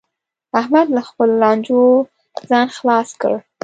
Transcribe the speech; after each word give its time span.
احمد 0.59 0.87
له 0.95 1.01
خپلو 1.09 1.33
لانجو 1.43 1.81
ځان 2.49 2.67
خلاص 2.77 3.09
کړ 3.21 3.33